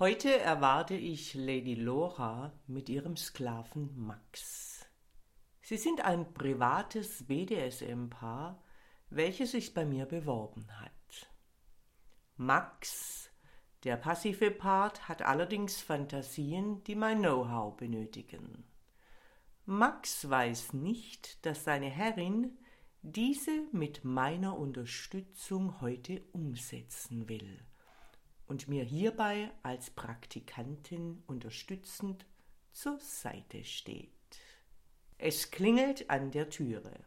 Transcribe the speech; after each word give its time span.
Heute 0.00 0.38
erwarte 0.38 0.94
ich 0.94 1.34
Lady 1.34 1.74
Laura 1.74 2.52
mit 2.68 2.88
ihrem 2.88 3.16
Sklaven 3.16 3.90
Max. 3.96 4.86
Sie 5.60 5.76
sind 5.76 6.02
ein 6.02 6.34
privates 6.34 7.24
BDSM-Paar, 7.26 8.62
welches 9.10 9.50
sich 9.50 9.74
bei 9.74 9.84
mir 9.84 10.06
beworben 10.06 10.68
hat. 10.80 11.32
Max, 12.36 13.28
der 13.82 13.96
passive 13.96 14.52
Part, 14.52 15.08
hat 15.08 15.22
allerdings 15.22 15.80
Fantasien, 15.80 16.84
die 16.84 16.94
mein 16.94 17.18
Know-how 17.18 17.76
benötigen. 17.76 18.62
Max 19.66 20.30
weiß 20.30 20.74
nicht, 20.74 21.44
dass 21.44 21.64
seine 21.64 21.90
Herrin 21.90 22.56
diese 23.02 23.66
mit 23.72 24.04
meiner 24.04 24.56
Unterstützung 24.56 25.80
heute 25.80 26.22
umsetzen 26.30 27.28
will 27.28 27.64
und 28.48 28.66
mir 28.66 28.82
hierbei 28.82 29.50
als 29.62 29.90
Praktikantin 29.90 31.22
unterstützend 31.26 32.26
zur 32.72 32.98
Seite 32.98 33.62
steht. 33.64 34.10
Es 35.18 35.50
klingelt 35.50 36.08
an 36.10 36.30
der 36.30 36.48
Türe. 36.48 37.04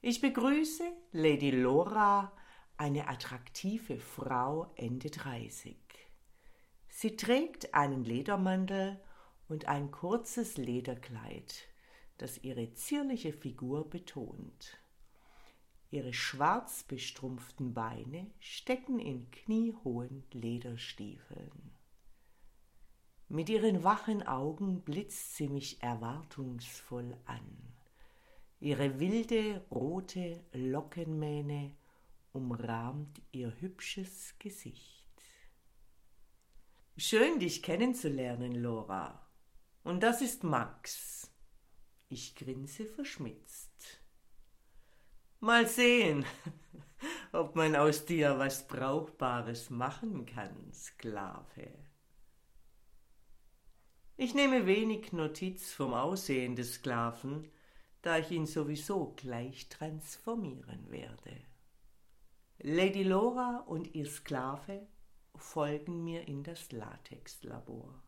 Ich 0.00 0.20
begrüße 0.20 0.84
Lady 1.12 1.50
Laura, 1.50 2.36
eine 2.76 3.08
attraktive 3.08 3.98
Frau 3.98 4.72
Ende 4.74 5.10
30. 5.10 5.76
Sie 6.88 7.16
trägt 7.16 7.74
einen 7.74 8.04
Ledermantel 8.04 9.00
und 9.48 9.66
ein 9.66 9.90
kurzes 9.90 10.56
Lederkleid, 10.56 11.68
das 12.18 12.38
ihre 12.38 12.72
zierliche 12.74 13.32
Figur 13.32 13.88
betont. 13.88 14.83
Ihre 15.94 16.12
schwarz 16.12 16.82
bestrumpften 16.82 17.72
Beine 17.72 18.28
stecken 18.40 18.98
in 18.98 19.30
kniehohen 19.30 20.24
Lederstiefeln. 20.32 21.70
Mit 23.28 23.48
ihren 23.48 23.84
wachen 23.84 24.26
Augen 24.26 24.80
blitzt 24.80 25.36
sie 25.36 25.46
mich 25.46 25.80
erwartungsvoll 25.84 27.16
an. 27.26 27.46
Ihre 28.58 28.98
wilde 28.98 29.64
rote 29.70 30.44
Lockenmähne 30.52 31.76
umrahmt 32.32 33.22
ihr 33.30 33.54
hübsches 33.60 34.34
Gesicht. 34.40 35.06
Schön, 36.96 37.38
dich 37.38 37.62
kennenzulernen, 37.62 38.56
Lora. 38.56 39.24
Und 39.84 40.02
das 40.02 40.22
ist 40.22 40.42
Max. 40.42 41.30
Ich 42.08 42.34
grinse 42.34 42.84
verschmitzt. 42.84 44.03
Mal 45.44 45.68
sehen, 45.68 46.24
ob 47.32 47.54
man 47.54 47.76
aus 47.76 48.06
dir 48.06 48.38
was 48.38 48.66
Brauchbares 48.66 49.68
machen 49.68 50.24
kann, 50.24 50.72
Sklave. 50.72 51.68
Ich 54.16 54.34
nehme 54.34 54.64
wenig 54.64 55.12
Notiz 55.12 55.70
vom 55.70 55.92
Aussehen 55.92 56.56
des 56.56 56.76
Sklaven, 56.76 57.46
da 58.00 58.16
ich 58.16 58.30
ihn 58.30 58.46
sowieso 58.46 59.12
gleich 59.16 59.68
transformieren 59.68 60.90
werde. 60.90 61.36
Lady 62.60 63.02
Laura 63.02 63.64
und 63.66 63.94
ihr 63.94 64.06
Sklave 64.06 64.86
folgen 65.36 66.04
mir 66.04 66.26
in 66.26 66.42
das 66.42 66.72
Latexlabor. 66.72 68.02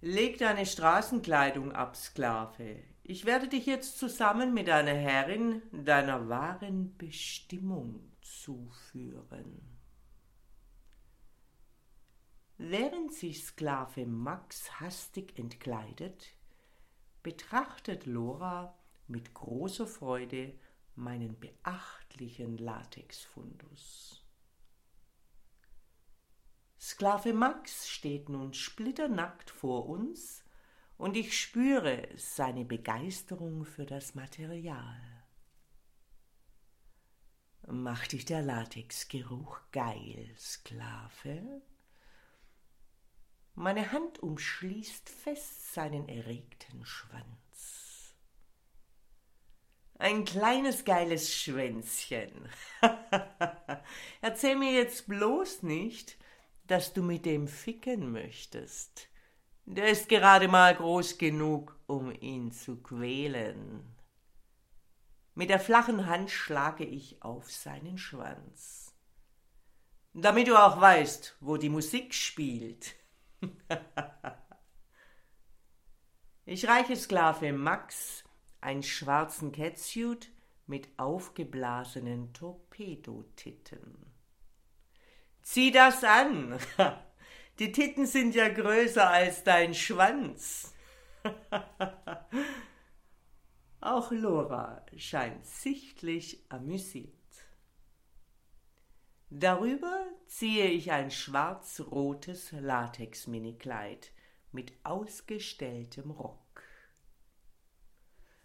Leg 0.00 0.38
deine 0.38 0.66
Straßenkleidung 0.66 1.70
ab, 1.70 1.94
Sklave. 1.94 2.91
Ich 3.04 3.24
werde 3.24 3.48
dich 3.48 3.66
jetzt 3.66 3.98
zusammen 3.98 4.54
mit 4.54 4.68
deiner 4.68 4.94
Herrin 4.94 5.62
deiner 5.72 6.28
wahren 6.28 6.96
Bestimmung 6.96 8.12
zuführen. 8.20 9.60
Während 12.58 13.12
sich 13.12 13.44
Sklave 13.44 14.06
Max 14.06 14.78
hastig 14.78 15.36
entkleidet, 15.36 16.36
betrachtet 17.24 18.06
Lora 18.06 18.78
mit 19.08 19.34
großer 19.34 19.88
Freude 19.88 20.54
meinen 20.94 21.38
beachtlichen 21.40 22.56
Latexfundus. 22.56 24.24
Sklave 26.78 27.32
Max 27.32 27.88
steht 27.88 28.28
nun 28.28 28.54
splitternackt 28.54 29.50
vor 29.50 29.88
uns 29.88 30.44
und 31.02 31.16
ich 31.16 31.36
spüre 31.36 32.06
seine 32.14 32.64
Begeisterung 32.64 33.64
für 33.64 33.84
das 33.84 34.14
Material. 34.14 35.00
Macht 37.66 38.12
dich 38.12 38.24
der 38.24 38.40
Latexgeruch 38.40 39.58
geil, 39.72 40.32
Sklave? 40.38 41.60
Meine 43.56 43.90
Hand 43.90 44.20
umschließt 44.20 45.08
fest 45.08 45.74
seinen 45.74 46.08
erregten 46.08 46.86
Schwanz. 46.86 48.14
Ein 49.98 50.24
kleines 50.24 50.84
geiles 50.84 51.34
Schwänzchen. 51.34 52.48
Erzähl 54.20 54.54
mir 54.54 54.72
jetzt 54.72 55.08
bloß 55.08 55.64
nicht, 55.64 56.16
dass 56.68 56.92
du 56.92 57.02
mit 57.02 57.26
dem 57.26 57.48
ficken 57.48 58.12
möchtest. 58.12 59.08
Der 59.64 59.88
ist 59.88 60.08
gerade 60.08 60.48
mal 60.48 60.74
groß 60.74 61.18
genug, 61.18 61.78
um 61.86 62.12
ihn 62.20 62.50
zu 62.50 62.82
quälen. 62.82 63.94
Mit 65.34 65.50
der 65.50 65.60
flachen 65.60 66.06
Hand 66.06 66.30
schlage 66.30 66.84
ich 66.84 67.22
auf 67.22 67.50
seinen 67.50 67.96
Schwanz. 67.96 68.94
Damit 70.12 70.48
du 70.48 70.56
auch 70.56 70.80
weißt, 70.80 71.36
wo 71.40 71.56
die 71.56 71.70
Musik 71.70 72.12
spielt. 72.12 72.94
ich 76.44 76.68
reiche 76.68 76.96
Sklave 76.96 77.52
Max 77.52 78.24
einen 78.60 78.82
schwarzen 78.82 79.52
Catsuit 79.52 80.30
mit 80.66 80.88
aufgeblasenen 80.98 82.32
Torpedotitten. 82.34 84.12
Zieh 85.40 85.70
das 85.70 86.04
an! 86.04 86.58
Die 87.58 87.72
Titten 87.72 88.06
sind 88.06 88.34
ja 88.34 88.48
größer 88.48 89.08
als 89.08 89.44
dein 89.44 89.74
Schwanz. 89.74 90.72
Auch 93.80 94.10
Lora 94.12 94.84
scheint 94.96 95.44
sichtlich 95.44 96.44
amüsiert. 96.48 97.12
Darüber 99.28 100.06
ziehe 100.26 100.66
ich 100.66 100.92
ein 100.92 101.10
schwarz-rotes 101.10 102.52
Latex-Minikleid 102.52 104.12
mit 104.52 104.72
ausgestelltem 104.84 106.10
Rock. 106.10 106.62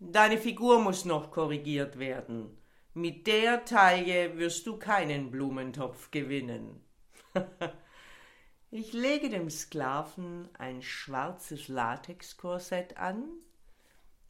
Deine 0.00 0.38
Figur 0.38 0.80
muss 0.80 1.04
noch 1.04 1.30
korrigiert 1.30 1.98
werden. 1.98 2.58
Mit 2.94 3.26
der 3.26 3.64
Taille 3.64 4.36
wirst 4.36 4.66
du 4.66 4.76
keinen 4.76 5.30
Blumentopf 5.30 6.10
gewinnen. 6.10 6.84
Ich 8.74 8.94
lege 8.94 9.28
dem 9.28 9.50
Sklaven 9.50 10.48
ein 10.56 10.80
schwarzes 10.80 11.68
Latexkorsett 11.68 12.96
an. 12.96 13.22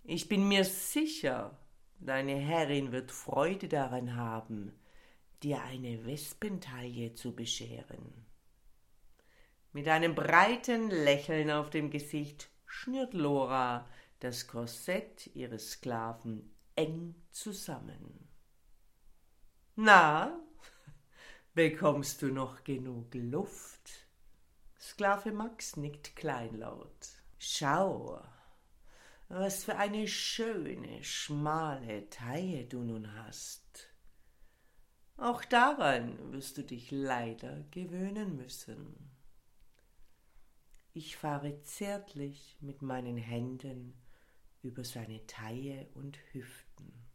Ich 0.02 0.28
bin 0.28 0.48
mir 0.48 0.64
sicher, 0.64 1.56
deine 2.00 2.34
Herrin 2.34 2.90
wird 2.90 3.12
Freude 3.12 3.68
daran 3.68 4.16
haben, 4.16 4.76
dir 5.44 5.62
eine 5.62 6.04
Wespentaille 6.04 7.14
zu 7.14 7.36
bescheren. 7.36 8.26
Mit 9.72 9.86
einem 9.86 10.16
breiten 10.16 10.90
Lächeln 10.90 11.52
auf 11.52 11.70
dem 11.70 11.90
Gesicht 11.90 12.50
schnürt 12.66 13.14
Lora 13.14 13.88
das 14.18 14.48
Korsett 14.48 15.30
ihres 15.36 15.70
Sklaven 15.70 16.52
eng 16.74 17.14
zusammen. 17.30 18.28
Na, 19.76 20.36
bekommst 21.54 22.22
du 22.22 22.32
noch 22.32 22.64
genug 22.64 23.14
Luft? 23.14 24.01
Sklave 24.82 25.30
Max 25.30 25.76
nickt 25.76 26.16
kleinlaut. 26.16 27.22
Schau, 27.38 28.20
was 29.28 29.62
für 29.62 29.76
eine 29.76 30.08
schöne, 30.08 31.04
schmale 31.04 32.10
Taille 32.10 32.64
du 32.64 32.82
nun 32.82 33.14
hast. 33.14 33.88
Auch 35.16 35.44
daran 35.44 36.32
wirst 36.32 36.58
du 36.58 36.64
dich 36.64 36.90
leider 36.90 37.60
gewöhnen 37.70 38.34
müssen. 38.34 39.12
Ich 40.92 41.16
fahre 41.16 41.62
zärtlich 41.62 42.58
mit 42.60 42.82
meinen 42.82 43.16
Händen 43.16 43.94
über 44.62 44.82
seine 44.82 45.24
Taille 45.28 45.90
und 45.94 46.18
Hüften. 46.32 47.06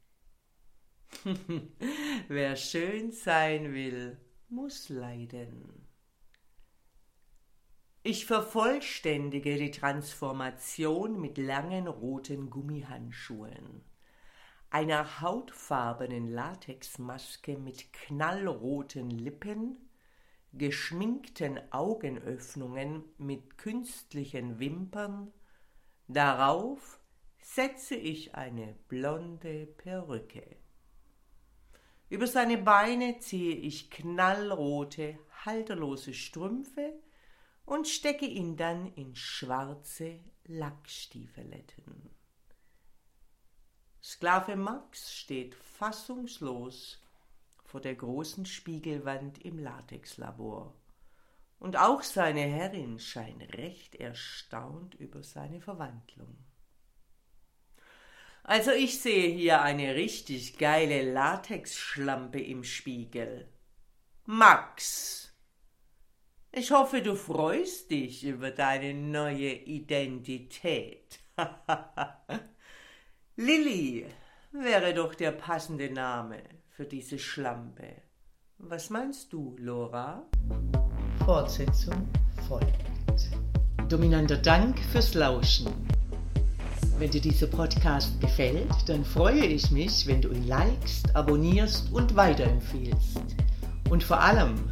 Wer 2.30 2.56
schön 2.56 3.12
sein 3.12 3.74
will, 3.74 4.18
muss 4.48 4.88
leiden. 4.88 5.87
Ich 8.10 8.26
vervollständige 8.26 9.58
die 9.58 9.70
Transformation 9.70 11.20
mit 11.20 11.38
langen 11.38 11.90
roten 11.90 12.50
Gummihandschuhen, 12.50 13.84
einer 14.70 15.20
hautfarbenen 15.20 16.32
Latexmaske 16.32 17.58
mit 17.58 17.92
knallroten 17.92 19.10
Lippen, 19.10 19.90
geschminkten 20.54 21.60
Augenöffnungen 21.74 23.04
mit 23.18 23.58
künstlichen 23.58 24.58
Wimpern, 24.58 25.34
darauf 26.08 27.02
setze 27.42 27.96
ich 27.96 28.36
eine 28.36 28.76
blonde 28.88 29.66
Perücke. 29.66 30.56
Über 32.10 32.28
seine 32.28 32.58
Beine 32.58 33.20
ziehe 33.20 33.54
ich 33.54 33.92
knallrote, 33.92 35.20
halterlose 35.44 36.14
Strümpfe 36.14 36.94
und 37.68 37.86
stecke 37.86 38.26
ihn 38.26 38.56
dann 38.56 38.94
in 38.94 39.14
schwarze 39.14 40.22
Lackstiefeletten. 40.46 42.10
Sklave 44.02 44.56
Max 44.56 45.14
steht 45.14 45.54
fassungslos 45.54 47.04
vor 47.66 47.82
der 47.82 47.96
großen 47.96 48.46
Spiegelwand 48.46 49.44
im 49.44 49.60
Latexlabor. 49.60 50.74
Und 51.60 51.76
auch 51.76 52.04
seine 52.04 52.40
Herrin 52.40 53.00
scheint 53.00 53.54
recht 53.58 53.96
erstaunt 53.96 54.96
über 54.96 55.22
seine 55.22 55.60
Verwandlung. 55.60 56.38
Also 58.44 58.72
ich 58.72 59.02
sehe 59.02 59.30
hier 59.30 59.62
eine 59.62 59.96
richtig 59.96 60.58
geile 60.58 61.12
Latexschlampe 61.12 62.40
im 62.40 62.64
Spiegel. 62.64 63.52
Max, 64.24 65.37
ich 66.52 66.72
hoffe, 66.72 67.02
du 67.02 67.16
freust 67.16 67.92
dich 67.92 68.24
über 68.24 68.52
deine 68.52 68.94
neue 68.94 69.54
Identität. 69.54 71.20
Lilly 73.36 74.06
wäre 74.52 74.94
doch 74.94 75.14
der 75.14 75.32
passende 75.32 75.92
Name 75.92 76.42
für 76.70 76.86
diese 76.86 77.20
Schlampe. 77.20 78.02
Was 78.58 78.90
meinst 78.90 79.32
du, 79.34 79.56
Lora? 79.60 80.26
Fortsetzung 81.26 82.08
folgt. 82.48 82.68
Dominanter 83.90 84.38
Dank 84.38 84.80
fürs 84.92 85.14
Lauschen. 85.14 85.68
Wenn 86.98 87.12
dir 87.12 87.22
dieser 87.22 87.48
Podcast 87.48 88.20
gefällt, 88.20 88.74
dann 88.88 89.06
freue 89.06 89.46
ich 89.46 89.70
mich, 89.70 90.08
wenn 90.08 90.22
du 90.22 90.30
ihn 90.30 90.48
likest, 90.48 91.16
abonnierst 91.16 91.92
und 91.92 92.16
weiterempfiehlst. 92.16 93.22
Und 93.92 94.04
vor 94.04 94.20
allem, 94.20 94.72